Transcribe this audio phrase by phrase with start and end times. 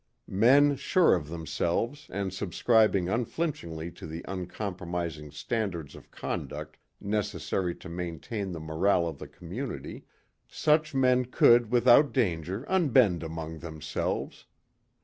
[0.25, 7.87] Men sure of themselves and subscribing unflinchingly to the uncompromising standards of conduct necessary to
[7.87, 10.05] maintain the morale of the community,
[10.47, 14.47] such men could without danger unbend among themselves.